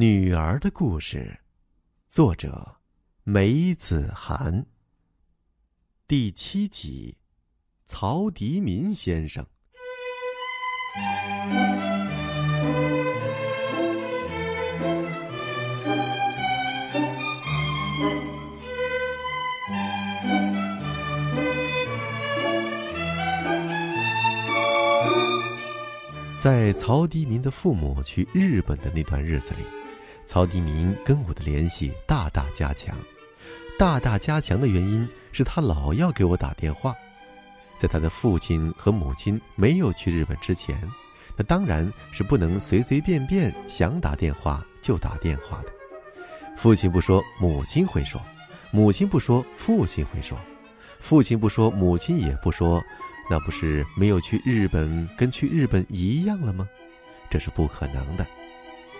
[0.00, 1.40] 女儿的故事，
[2.06, 2.76] 作者
[3.24, 4.64] 梅子涵。
[6.06, 7.16] 第七集，
[7.84, 9.44] 曹迪民先生。
[26.40, 29.64] 在曹迪民的父母去日本的那段日子里，
[30.28, 32.94] 曹迪民跟我的联系大大加强。
[33.78, 36.94] 大大加强的原因是他老要给我打电话。
[37.78, 40.78] 在他的父亲和母亲没有去日本之前，
[41.34, 45.72] 他当然是不能随随便便想打电话就打电话的。
[46.58, 48.20] 父亲不说，母亲会说；
[48.70, 50.36] 母亲不说，父亲会说；
[51.00, 52.84] 父亲不说，母亲也不说。
[53.30, 56.68] 那不是没有去日本，跟去日本一样了吗？
[57.30, 58.26] 这是不可能的。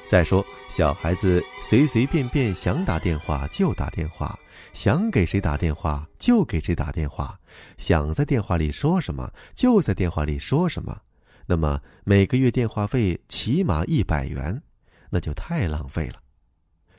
[0.08, 4.38] 再说，小孩子随随便便想打电话就打电话，
[4.72, 7.38] 想给谁打电话就给谁打电话，
[7.76, 10.98] 想在电话里说什么就在电话里说什么。
[11.44, 14.62] 那么每个月电话费起码一百元，
[15.10, 16.14] 那就太浪费了。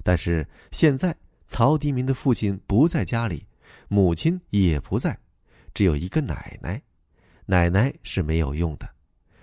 [0.03, 1.15] 但是现在，
[1.47, 3.43] 曹迪民的父亲不在家里，
[3.87, 5.17] 母亲也不在，
[5.73, 6.79] 只有一个奶奶。
[7.47, 8.87] 奶奶是没有用的，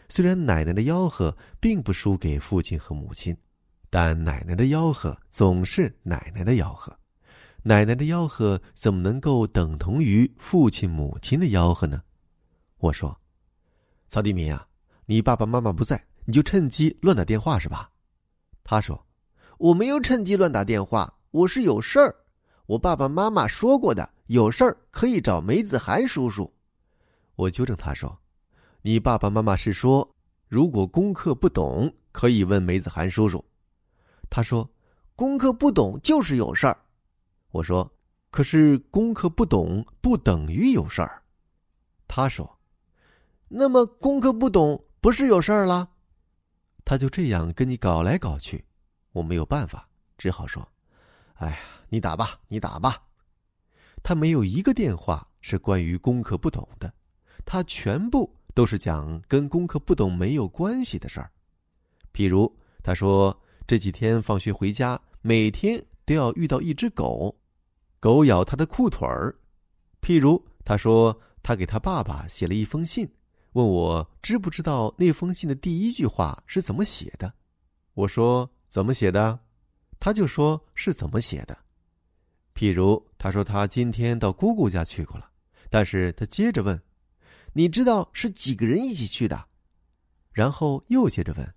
[0.08, 3.36] 虽然奶奶的吆喝并不输给父亲和母亲，
[3.98, 6.94] 但奶奶的吆喝总是奶奶的吆喝，
[7.62, 12.02] 奶奶的吆喝怎么能够等同于父亲母亲的吆喝呢？
[12.76, 13.18] 我说
[14.06, 14.68] ：“曹迪民啊，
[15.06, 17.90] 你爸爸妈妈不在，你就趁机乱打电话是吧？”
[18.62, 19.06] 他说
[19.56, 22.14] ：“我没有趁机乱打电话，我是有事儿。
[22.66, 26.52] 我爸爸妈妈说过的，有事儿可以找梅子涵叔叔。”
[27.34, 28.18] 我纠正他说
[28.82, 30.14] ：“你爸爸妈妈是说，
[30.48, 33.42] 如果功课不懂，可以问梅子涵叔叔。”
[34.28, 34.68] 他说
[35.16, 36.78] ：“功课不懂就是有事儿。”
[37.50, 37.90] 我说
[38.30, 41.22] ：“可是功课不懂不等于有事儿。”
[42.08, 42.58] 他说
[43.48, 45.88] ：“那么功课不懂不是有事儿了？”
[46.84, 48.64] 他就这样跟你搞来搞去，
[49.12, 49.88] 我没有办法，
[50.18, 50.66] 只好说
[51.34, 53.02] ：“哎呀，你打吧，你打吧。”
[54.04, 56.92] 他没有一个电话是关于功课不懂的。
[57.44, 61.30] 他全部都是讲跟功课不懂没有关系的事儿，
[62.12, 63.36] 譬如他说
[63.66, 67.36] 这几天放学回家，每天都要遇到一只狗，
[67.98, 69.34] 狗咬他的裤腿儿；
[70.00, 73.10] 譬如他说他给他爸爸写了一封信，
[73.52, 77.32] 问我知不知道那封信的第一句话是怎么写的。
[77.94, 79.38] 我说怎么写的，
[79.98, 81.58] 他就说是怎么写的。
[82.54, 85.28] 譬如他说他今天到姑姑家去过了，
[85.68, 86.80] 但是他接着问。
[87.52, 89.46] 你知道是几个人一起去的？
[90.30, 91.54] 然后又接着问：“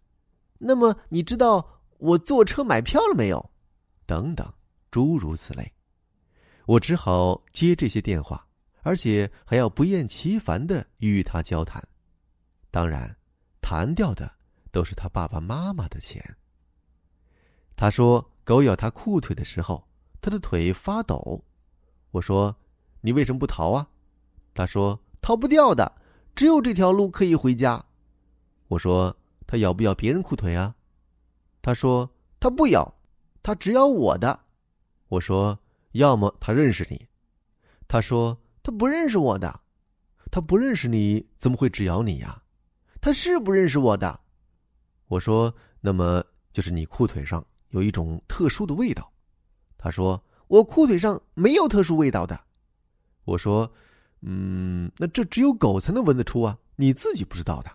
[0.58, 3.52] 那么你知道我坐车买票了没有？”
[4.06, 4.52] 等等，
[4.92, 5.72] 诸如此类。
[6.66, 8.46] 我只好接这些电话，
[8.82, 11.82] 而且还要不厌其烦的与他交谈。
[12.72, 13.16] 当然，
[13.62, 14.30] 谈掉的
[14.72, 16.36] 都是他爸爸妈妈的钱。
[17.76, 19.88] 他说：“狗咬他裤腿的时候，
[20.20, 21.44] 他的腿发抖。”
[22.12, 22.56] 我说
[23.02, 23.88] ：“你为什么不逃啊？”
[24.54, 25.00] 他说。
[25.22, 26.02] 逃不掉的，
[26.34, 27.84] 只有这条路可以回家。
[28.70, 29.14] 我说
[29.46, 30.74] ：“他咬不咬别人裤腿啊？”
[31.70, 32.10] 他说
[32.42, 32.96] ：“他不咬，
[33.44, 34.40] 他只咬我的。”
[35.08, 35.60] 我说
[35.94, 37.08] ：“要么他认识你。”
[37.88, 39.62] 他说：“他不认识我的。”
[40.32, 42.42] 他不认识你，怎么会只咬你呀？
[43.00, 44.20] 他是不认识我的。
[45.10, 49.14] 我说：“那么就是你裤腿上有一种特殊的味道。”
[49.78, 50.20] 他说
[50.50, 52.40] ：“我裤腿上没有特殊味道的。”
[53.26, 53.72] 我说。
[54.22, 56.58] 嗯，那这只有狗才能闻得出啊！
[56.76, 57.72] 你自己不知道的。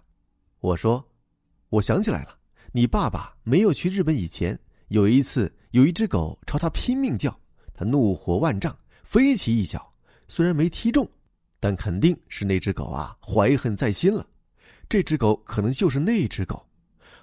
[0.59, 1.03] 我说，
[1.71, 2.37] 我想起来了，
[2.77, 4.59] 你爸爸没有去日本以前，
[4.89, 7.33] 有一次有一只狗朝他拼命叫，
[7.73, 9.93] 他怒火万丈，飞起一脚，
[10.27, 11.09] 虽然没踢中，
[11.61, 14.27] 但肯定是那只狗啊怀恨在心了。
[14.89, 16.67] 这只狗可能就是那只狗，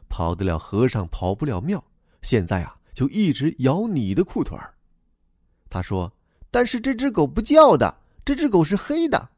[0.08, 1.84] 跑得了和尚跑不了庙，
[2.22, 4.74] 现在啊就一直咬你的裤腿儿。
[5.70, 6.10] 他说，
[6.50, 7.94] 但是这只狗不叫的。
[8.24, 9.30] 这只狗是黑的，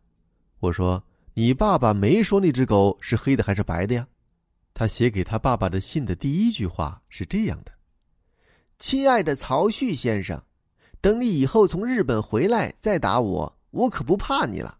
[0.60, 1.04] 我说
[1.34, 4.08] 你爸爸没说那只狗是黑的还是白的呀？
[4.74, 7.72] 他写给他爸爸的信的第一句话是这样的
[8.80, 10.42] ：“亲爱的曹旭先生，
[11.00, 14.80] 等你以后从日本回来再打我，我可不怕你了。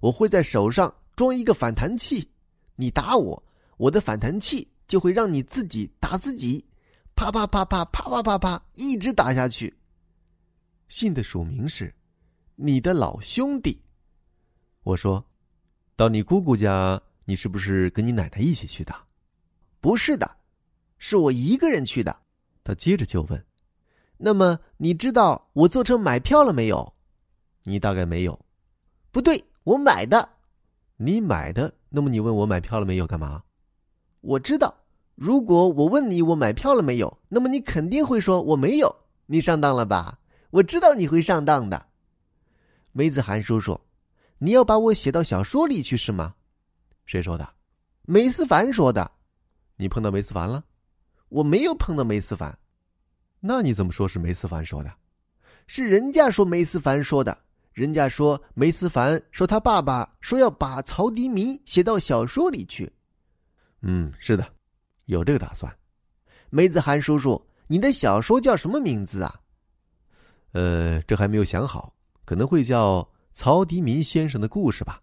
[0.00, 2.28] 我会在手上装一个反弹器，
[2.76, 3.42] 你打我，
[3.76, 6.64] 我的反弹器就会让你自己打自己，
[7.14, 9.74] 啪啪啪啪啪啪啪啪，一直打下去。”
[10.88, 11.94] 信的署名是。
[12.54, 13.82] 你的老兄弟，
[14.82, 15.24] 我说，
[15.96, 18.94] 到你姑姑家，你是不是跟你奶奶一起去的？
[19.82, 20.36] 不是的，
[20.96, 22.16] 是我一个人去的。
[22.62, 23.44] 他接着就问
[24.16, 26.94] ：“那么你知道我坐车买票了没有？”
[27.64, 28.38] 你大概没有。
[29.10, 30.28] 不对，我买的。
[30.98, 31.74] 你买的？
[31.88, 33.08] 那么你问我买票了没有？
[33.08, 33.42] 干嘛？
[34.20, 34.72] 我知道，
[35.16, 38.94] 如果我问你我买票了没有，那么你肯定会说我没有。
[39.26, 40.20] 你上当了吧？
[40.50, 41.86] 我知道你会上当的。
[42.92, 43.80] 梅子涵叔叔，
[44.38, 46.36] 你要把我写到小说里去是吗？
[47.04, 47.52] 谁说的？
[48.02, 49.10] 梅思凡说的。
[49.82, 50.62] 你碰到梅思凡了？
[51.28, 52.56] 我没有碰到梅思凡。
[53.40, 54.92] 那你怎么说是梅思凡说的？
[55.66, 57.36] 是人家说梅思凡说的。
[57.72, 62.92] 人家说梅思凡说他爸爸说要把曹迪民写到小说里去。
[63.80, 64.46] 嗯，是的，
[65.06, 65.74] 有这个打算。
[66.50, 69.40] 梅子涵叔叔，你的小说叫什么名字啊？
[70.52, 71.92] 呃，这还没有想好，
[72.24, 73.00] 可能会叫
[73.32, 75.00] 《曹迪民先生的故事》吧。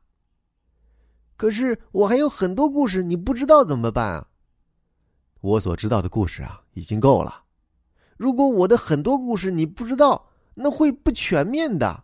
[1.36, 4.28] 可是我还有很多故事，你不知道怎么办啊？
[5.42, 7.44] 我所知道的故事啊，已经够了。
[8.18, 12.04] 如果我的很多故事你不知道，那会不全面的。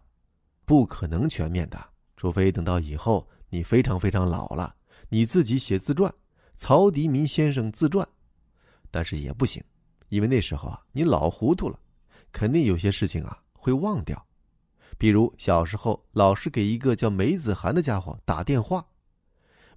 [0.63, 1.77] 不可能全面的，
[2.15, 4.73] 除非等到以后你非常非常老了，
[5.09, 6.09] 你自己写自传，
[6.55, 8.07] 《曹迪民先生自传》，
[8.89, 9.61] 但是也不行，
[10.07, 11.77] 因为那时候啊，你老糊涂了，
[12.31, 14.25] 肯定有些事情啊会忘掉，
[14.97, 18.87] 比如小时候老是给一个叫梅子涵的家伙打电话，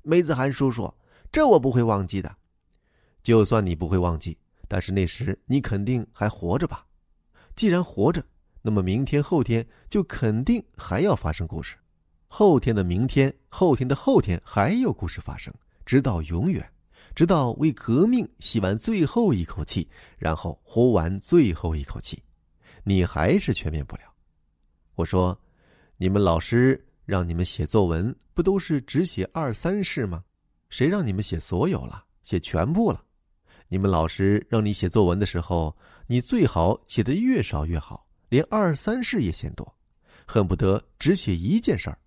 [0.02, 0.94] 梅子涵叔叔，
[1.32, 2.37] 这我不会忘记的。
[3.22, 4.36] 就算你不会忘记，
[4.66, 6.86] 但是那时你肯定还活着吧？
[7.54, 8.24] 既然活着。
[8.60, 11.76] 那么明天、后天就肯定还要发生故事，
[12.26, 15.54] 后天的明天、后天的后天还有故事发生，
[15.86, 16.68] 直到永远，
[17.14, 19.88] 直到为革命吸完最后一口气，
[20.18, 22.20] 然后呼完最后一口气，
[22.82, 24.02] 你还是全面不了。
[24.96, 25.40] 我说，
[25.96, 30.22] 你们老师让你们写作文，不都是只写二三事吗？
[30.68, 33.02] 谁让你们写所有了，写全部了？
[33.68, 35.76] 你们老师让你写作文的时候，
[36.06, 38.06] 你最好写的越少越好。
[38.30, 39.76] 连二三事也嫌多，
[40.26, 41.98] 恨不得只写一件事儿，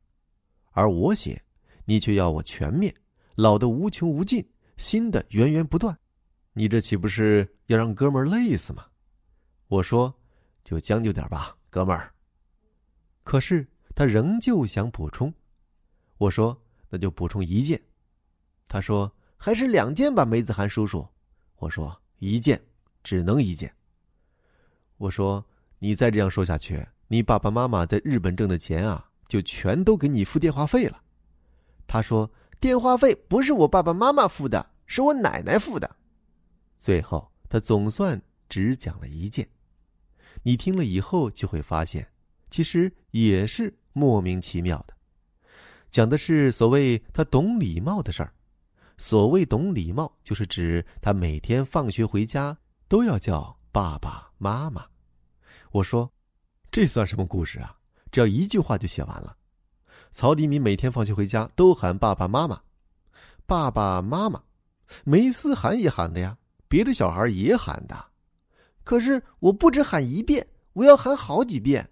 [0.72, 1.42] 而我写，
[1.86, 2.94] 你却要我全面，
[3.34, 4.48] 老的无穷无尽，
[4.78, 5.98] 新的源源不断，
[6.54, 8.86] 你这岂不是要让哥们儿累死吗？
[9.68, 10.14] 我说，
[10.64, 12.14] 就将就点吧，哥们儿。
[13.24, 15.34] 可是他仍旧想补充，
[16.18, 16.56] 我说
[16.90, 17.82] 那就补充一件，
[18.68, 21.04] 他说还是两件吧，梅子涵叔叔。
[21.62, 22.62] 我说一件，
[23.02, 23.74] 只能一件。
[24.98, 25.44] 我说。
[25.84, 31.02] 你再这样说下去，你爸爸妈妈在日本挣的钱啊，就全都给你付电话费了。
[31.88, 32.30] 他说
[32.62, 35.96] ：“电话费不是我爸爸妈妈付的，是我奶奶付的。”
[36.80, 39.50] 最后，他总算只讲了一件。
[40.44, 42.08] 你听了以后就会发现，
[42.52, 44.94] 其实也是莫名其妙的。
[45.90, 48.32] 讲的是所谓他懂礼貌的事儿。
[49.02, 52.56] 所谓懂礼貌，就是指他每天放学回家
[52.88, 54.86] 都要叫爸爸妈妈。
[55.72, 56.08] 我说
[56.70, 57.76] ：“这算什么故事啊？
[58.12, 59.36] 只要一句话就写完了。”
[60.14, 62.62] 曹迪民每天放学回家都喊爸爸妈妈，
[63.48, 64.40] 爸爸妈妈，
[65.04, 66.38] 梅思涵也喊的呀，
[66.68, 68.06] 别的小孩也喊的。
[68.84, 71.90] 可是我不止喊一遍，我要喊好几遍，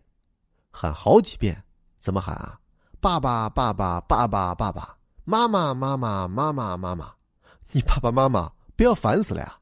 [0.70, 1.60] 喊好几遍，
[2.00, 2.60] 怎么喊啊？
[3.02, 4.96] 爸爸，爸爸，爸爸，爸爸，
[5.30, 7.14] 妈妈，妈妈，妈妈，妈妈，
[7.72, 9.60] 你爸爸妈妈不要烦死了呀！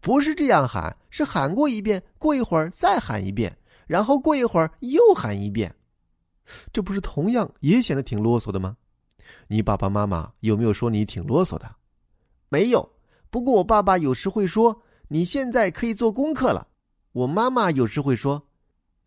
[0.00, 3.54] 不是这样喊，是喊过一遍，过一会儿再喊一遍，
[3.86, 5.74] 然后过一会儿又喊一遍，
[6.72, 8.74] 这不是同样也显得挺啰嗦的吗？
[9.48, 11.70] 你爸爸妈妈有没有说你挺啰嗦的？
[12.48, 12.90] 没有。
[13.28, 16.68] 不过我爸爸有时会说：“你现在可以做功课了。”
[17.12, 18.48] 我妈妈有时会说：“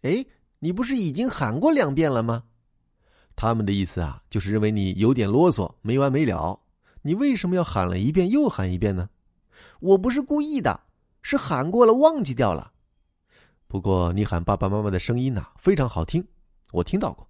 [0.04, 0.24] 哎，
[0.60, 2.44] 你不是已经喊过两遍了吗？”
[3.42, 6.60] 他们的意思啊，就是认为你有点啰嗦，没完没了。
[7.04, 9.08] 你为什么要喊了一遍又喊一遍呢？
[9.80, 10.82] 我不是故意的，
[11.22, 12.74] 是喊过了忘记掉了。
[13.66, 16.22] 不过你喊爸爸妈妈的声音呐，非常好听，
[16.74, 17.26] 我听到过。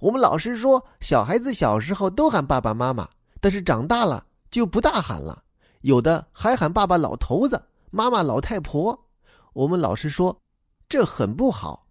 [0.00, 3.08] 我们老师说，小孩子小时候都喊爸爸妈妈，
[3.40, 5.42] 但是长大了就不大喊了，
[5.80, 9.06] 有的还喊爸爸老头子、妈妈老太婆。
[9.54, 10.38] 我们老师说，
[10.90, 11.86] 这很不好。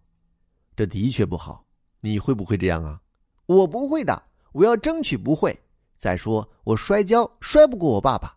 [0.76, 1.64] 这的确不好。
[2.04, 3.00] 你会不会这样啊？
[3.46, 4.22] 我不会的，
[4.52, 5.58] 我要争取不会。
[5.96, 8.36] 再说，我摔跤摔不过我爸爸。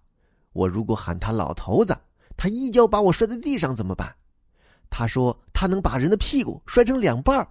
[0.54, 1.98] 我如果喊他老头子，
[2.38, 4.16] 他一脚把我摔在地上怎么办？
[4.90, 7.46] 他说他能把人的屁股摔成两半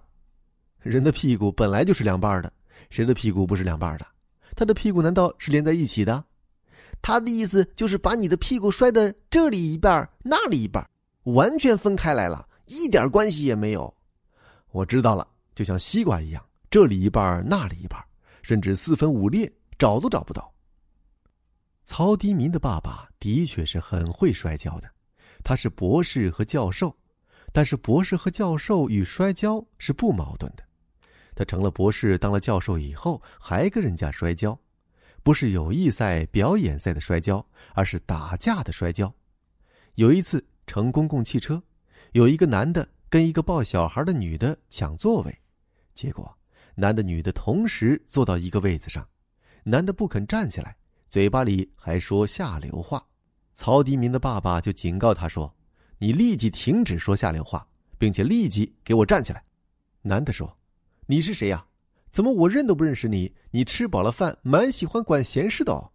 [0.79, 2.51] 人的屁股本来就是两半的，
[2.89, 4.05] 谁的屁股不是两半的？
[4.55, 6.23] 他的屁股难道是连在一起的？
[7.01, 10.87] 他的意思就是把你的屁股摔的这里一半那里一半
[11.23, 13.93] 完全分开来了，一点关系也没有。
[14.71, 16.43] 我知道了，就像西瓜一样，
[16.75, 18.03] 这里一半那里一半
[18.43, 20.53] 甚至四分五裂，找都找不到。
[21.85, 24.91] 曹迪民的爸爸的确是很会摔跤的，
[25.41, 26.93] 他是博士和教授，
[27.53, 30.65] 但是博士和教授与摔跤是不矛盾的。
[31.33, 34.59] 他成了博士，当了教授以后，还跟人家摔跤，
[35.23, 39.09] 不是友谊赛、表演赛的摔跤，而是打架的摔跤。
[39.93, 41.63] 有一次乘公共汽车，
[42.11, 45.33] 有一个男的跟一个抱小孩的女的抢座位，
[45.93, 46.34] 结果
[46.75, 49.07] 男的女的同时坐到一个位子上，
[49.63, 50.75] 男的不肯站起来，
[51.09, 53.05] 嘴巴里还说下流话。
[53.53, 55.55] 曹迪民的爸爸就警告他说
[55.97, 57.67] ：“你立即停止说下流话，
[57.97, 59.43] 并且立即给我站起来。”
[60.03, 60.55] 男的说。
[61.07, 61.63] 你是谁呀？
[62.09, 63.31] 怎么我认都不认识你？
[63.51, 65.91] 你吃饱了饭，蛮喜欢管闲事的哦。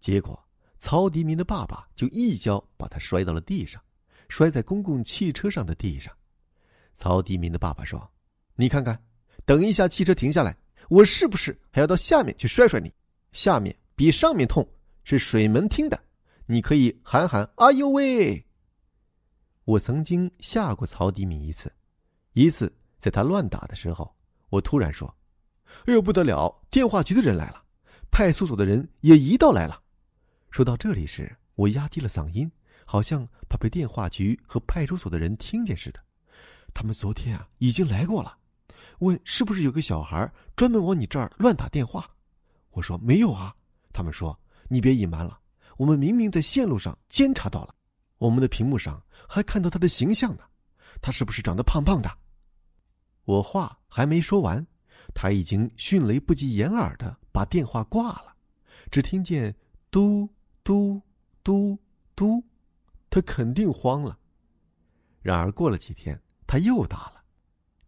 [0.00, 0.48] 结果，
[0.80, 3.80] 曹迪民的爸爸就一脚把他摔到了地上，
[4.28, 6.12] 摔在公共汽车上的地上。
[6.92, 8.10] 曹迪民的爸爸说
[8.56, 9.00] ：“你看看，
[9.44, 10.56] 等一下汽车停下来，
[10.88, 12.92] 我是不是还要到下面去摔摔你？
[13.32, 14.66] 下面比上面痛，
[15.04, 16.00] 是水门厅的，
[16.46, 18.44] 你可以喊喊‘哎呦喂’。”
[19.64, 21.72] 我曾经吓过曹迪敏一次，
[22.32, 24.14] 一次在他乱打的时候。
[24.48, 25.08] 我突然说
[25.86, 26.62] ：“哎呦，不得了！
[26.68, 27.62] 电话局的人来了，
[28.10, 29.80] 派出所的人也一道来了。”
[30.50, 32.52] 说到这里时，我压低了嗓音，
[32.84, 36.00] 好像怕被电话局和派出所的人听见似的。
[36.74, 38.36] 他们昨天啊已经来过了，
[39.02, 42.08] 问是不是有个小孩专门往你这儿乱打电话。
[42.70, 43.54] 我说没有啊。
[43.92, 45.38] 他们说：“你别隐瞒了，
[45.76, 47.74] 我们明明在线路上监察到了，
[48.16, 50.44] 我们的屏幕上还看到他的形象呢。
[51.02, 52.10] 他是不是长得胖胖的？”
[53.24, 54.66] 我话还没说完，
[55.14, 58.34] 他已经迅雷不及掩耳的把电话挂了，
[58.90, 59.54] 只听见
[59.90, 60.28] 嘟
[60.64, 61.00] 嘟
[61.44, 61.78] 嘟
[62.16, 62.42] 嘟，
[63.10, 64.18] 他肯定慌了。
[65.20, 67.21] 然而过了几天，他又打了，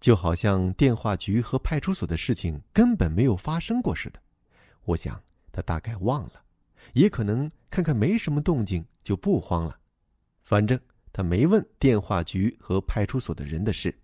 [0.04, 4.20] 就好像电话局和派出所的事情根本没有发生过似的。
[4.84, 5.18] 我想
[5.50, 6.44] 他大概忘了，
[6.92, 9.78] 也可能看看没什么动静就不慌了。
[10.42, 10.78] 反正
[11.10, 13.98] 他没问电话局和派出所的人的事。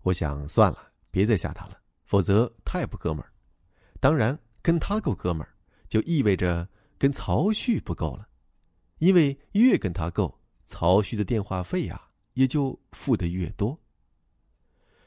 [0.00, 3.30] 我想算了，别再吓他了，否则太不哥们儿。
[4.00, 5.52] 当然，跟他够哥们儿，
[5.86, 8.26] 就意味着跟曹旭不够了，
[8.96, 13.78] 因为越跟他够，曹旭的电话费呀也就付的越多。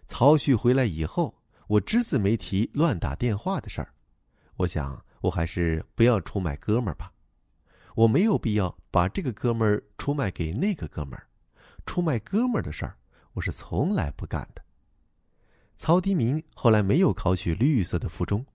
[0.08, 3.94] 曹旭回来以后，我只字没提乱打电话的事儿。
[4.58, 7.12] 我想，我还是不要出卖哥们儿吧。
[7.96, 11.28] 我没有必要把这个哥们儿出卖给那个哥们儿，
[11.86, 12.98] 出卖哥们儿的事儿，
[13.34, 14.64] 我是从来不干的。
[15.76, 18.46] 曹迪明后来没有考取绿色的附中，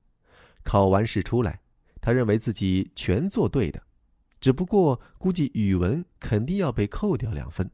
[0.62, 1.60] 考完试出来，
[2.00, 3.82] 他认为自己全做对的，
[4.40, 7.68] 只不过估计语文肯定要被扣掉两分，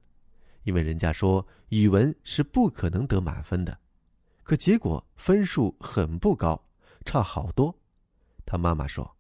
[0.65, 3.79] 因为人家说语文是不可能得满分的，
[4.43, 6.61] 可结果分数很不高，
[7.05, 7.75] 差好多。
[8.45, 9.17] 他妈妈说：“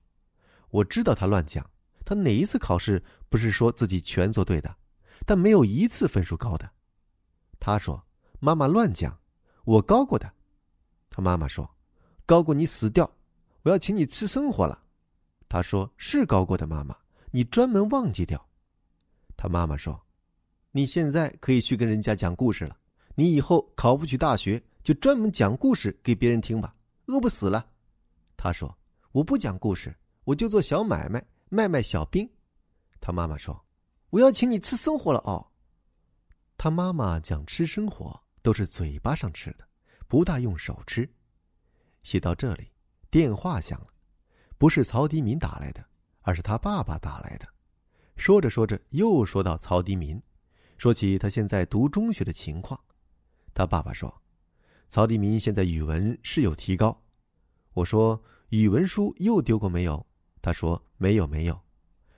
[0.70, 1.70] 我知道他乱讲，
[2.04, 4.76] 他哪一次考试不是说自己全做对的，
[5.24, 6.70] 但没有一次分数高的。”
[7.60, 8.04] 他说
[8.40, 9.18] ：“妈妈乱讲。”
[9.64, 10.30] 我高过的，
[11.08, 11.74] 他妈妈说
[12.26, 13.10] ：“高过你死掉，
[13.62, 14.84] 我要请你吃生活了。”
[15.48, 16.94] 他说：“是高过的，妈妈，
[17.30, 18.46] 你专门忘记掉。”
[19.38, 20.03] 他妈妈说
[20.76, 22.76] ：“你现在可以去跟人家讲故事了。
[23.14, 26.74] 你以后考不取大学，就专门讲故事给别人听吧，
[27.06, 27.64] 饿不死了。”
[28.36, 28.76] 他说
[29.12, 32.28] ：“我不讲故事，我就做小买卖，卖卖小兵。”
[33.00, 33.64] 他妈妈说
[34.10, 35.46] ：“我要请你吃生活了哦。”
[36.58, 38.20] 他妈妈讲吃生活。
[38.44, 39.66] 都是嘴巴上吃的，
[40.06, 41.10] 不大用手吃。
[42.02, 42.70] 写到这里，
[43.10, 43.86] 电话响了，
[44.58, 45.82] 不是曹迪民打来的，
[46.20, 47.48] 而是他爸爸打来的。
[48.16, 50.22] 说着说着，又说到曹迪民，
[50.78, 52.78] 说起他现在读中学的情况。
[53.54, 54.22] 他爸爸说
[54.90, 57.02] ：“曹迪民现在语文是有提高。”
[57.74, 60.04] 我说：“语文书又丢过没有？”
[60.42, 61.60] 他说：“没有，没有。”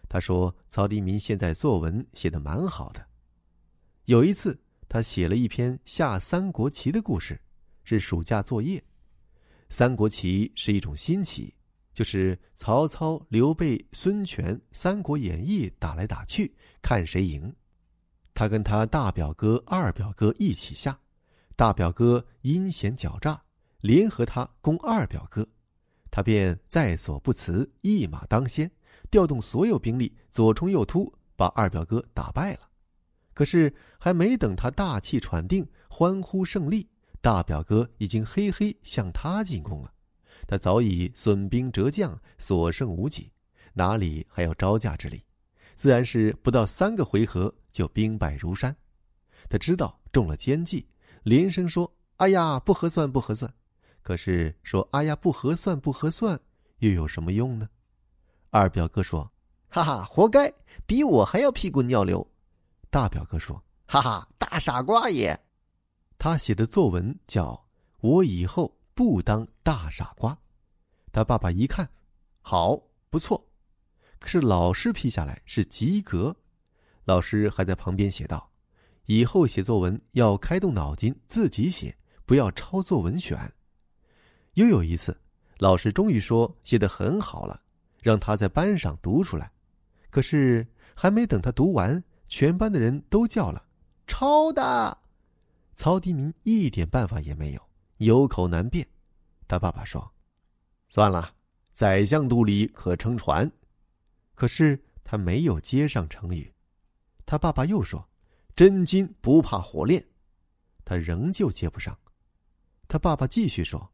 [0.09, 3.07] 他说：“曹迪民现在作文写的蛮好的。”
[4.07, 4.59] 有一次。
[4.89, 7.37] 他写了一篇下三国棋的故事，
[7.83, 8.81] 是暑假作业。
[9.69, 11.53] 三国棋是一种新棋，
[11.93, 17.53] 就是曹操、刘备、孙权《三国演义》打来打去，看谁赢。
[18.37, 21.01] 他跟他大表哥、二表哥一起下，
[21.57, 23.41] 大表哥阴险狡诈，
[23.81, 25.49] 联合他攻二表哥，
[26.11, 28.71] 他便在所不辞，一马当先，
[29.11, 32.69] 调动所有兵力，左冲右突，把二表哥打败了。
[33.33, 36.87] 可是还没等他大气喘定，欢呼胜利，
[37.23, 39.91] 大表哥已经嘿嘿向他进攻了。
[40.47, 43.33] 他早已损兵折将，所剩无几，
[43.73, 45.23] 哪里还有招架之力？
[45.75, 48.75] 自然是不到三个回合就兵败如山。
[49.51, 50.89] 他知道中了奸计，
[51.25, 53.53] 连声说：“哎呀，不合算，不合算。”
[54.01, 56.41] 可是说：“哎呀，不合算，不合算，
[56.79, 57.69] 又有什么用呢？”
[58.49, 59.31] 二表哥说
[59.69, 60.51] ：“哈哈，活该，
[60.87, 62.27] 比我还要屁滚尿流。”
[62.89, 65.39] 大表哥说：“哈哈，大傻瓜也。”
[66.17, 67.53] 他写的作文叫
[68.01, 70.33] 《我以后不当大傻瓜》。
[71.13, 71.87] 他爸爸一看，
[72.41, 72.81] 好，
[73.11, 73.47] 不错。
[74.19, 76.35] 可是老师批下来是及格。
[77.07, 78.51] 老师还在旁边写道
[79.07, 83.39] ：“以后写作文要开动脑筋，自己写，不要抄作文选。”
[84.55, 85.17] 又有一次，
[85.59, 87.63] 老师终于说写的很好了，
[88.03, 89.53] 让他在班上读出来。
[90.11, 93.65] 可是还没等他读完，全班的人都叫了
[94.09, 94.99] ：“抄的！”
[95.77, 97.63] 曹迪明一点办法也没有，
[97.99, 98.85] 有口难辩。
[99.47, 100.13] 他爸爸说
[100.91, 101.33] ：“算了，
[101.73, 103.49] 宰相肚里可撑船。”
[104.35, 106.53] 可是他没有接上成语。
[107.27, 108.09] 他爸爸又说
[108.57, 110.03] ：“真金不怕火炼。”
[110.85, 111.99] 他仍旧接不上。
[112.87, 113.93] 他爸爸继续说：“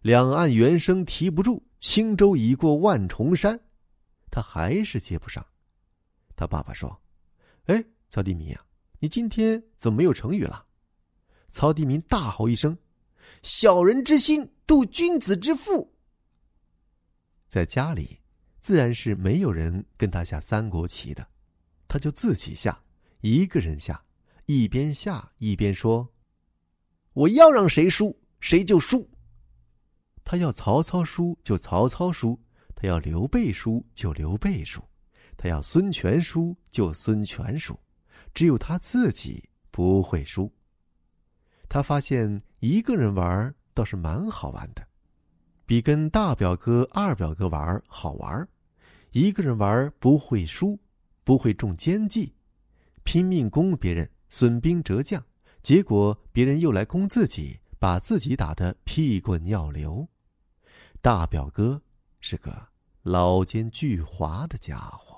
[0.00, 3.60] 两岸猿声啼不住，轻舟已过万重山。”
[4.32, 5.46] 他还是接不上。
[6.34, 7.02] 他爸爸说
[7.66, 8.64] ：“哎，曹迪明啊，
[8.98, 10.66] 你今天怎么没有成语了？”
[11.50, 12.76] 曹迪明大吼一声
[13.42, 15.94] ：“小人之心度君子之腹。”
[17.50, 18.18] 在家里，
[18.62, 21.28] 自然是没有人跟他下三国棋的，
[21.92, 22.82] 他就自己下，
[23.20, 24.02] 一个人下，
[24.46, 26.08] 一边下一边说
[27.12, 29.06] ：“我要让谁输，谁就输。
[30.24, 32.40] 他要曹操输就曹操输，
[32.74, 34.82] 他要刘备输就刘备输，
[35.36, 37.78] 他要孙权输就孙权输，
[38.32, 40.50] 只有他自己不会输。”
[41.68, 44.82] 他发现一个人玩倒是蛮好玩的，
[45.66, 48.48] 比跟大表哥、二表哥玩好玩。
[49.10, 50.80] 一个人玩不会输，
[51.24, 52.34] 不会中奸计，
[53.04, 55.24] 拼命攻别人，损兵折将，
[55.62, 60.08] 结果别人又来攻自己，把自己打得屁滚尿流。
[61.00, 61.82] 大表哥
[62.20, 62.68] 是个
[63.02, 65.11] 老奸巨猾的家伙。